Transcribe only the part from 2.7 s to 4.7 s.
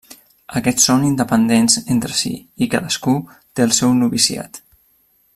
cadascú té el seu noviciat.